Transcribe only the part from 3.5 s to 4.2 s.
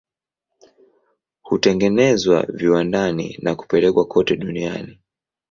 kupelekwa